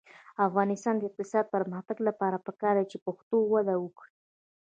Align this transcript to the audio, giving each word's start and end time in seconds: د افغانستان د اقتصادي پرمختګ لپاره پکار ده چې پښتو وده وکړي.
د 0.03 0.03
افغانستان 0.49 0.93
د 0.97 1.03
اقتصادي 1.09 1.49
پرمختګ 1.55 1.97
لپاره 2.07 2.43
پکار 2.47 2.75
ده 2.79 2.85
چې 2.91 2.97
پښتو 3.05 3.35
وده 3.53 3.75
وکړي. 3.83 4.11